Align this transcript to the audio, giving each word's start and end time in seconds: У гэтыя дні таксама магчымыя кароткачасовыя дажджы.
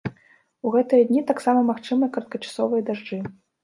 У 0.67 0.71
гэтыя 0.77 1.03
дні 1.11 1.23
таксама 1.33 1.63
магчымыя 1.71 2.13
кароткачасовыя 2.19 2.81
дажджы. 2.93 3.27